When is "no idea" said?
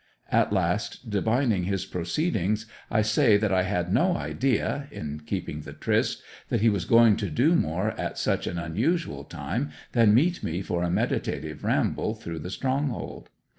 3.93-4.87